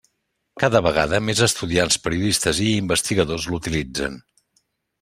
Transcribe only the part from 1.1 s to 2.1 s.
més, estudiants,